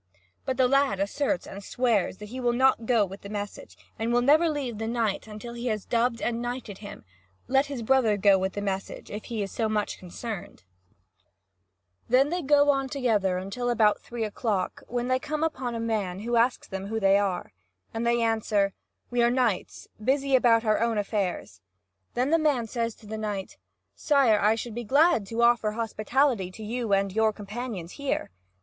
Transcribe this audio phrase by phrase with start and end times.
[0.45, 4.11] But the lad asserts and swears that he will not go with the message, and
[4.11, 7.05] will never leave the knight until he has dubbed and knighted him;
[7.47, 10.63] let his brother go with the message, if he is so much concerned.
[12.09, 12.31] (Vv.
[12.31, 15.75] 2267 2450.) Then they go on together until about three o'clock, when they come upon
[15.75, 17.53] a man, who asks them who they are.
[17.93, 18.73] And they answer:
[19.11, 21.61] "We are knights, busy about our own affairs."
[22.15, 23.59] Then the man says to the knight:
[23.93, 28.31] "Sire, I should be glad to offer hospitality to you and your companions here."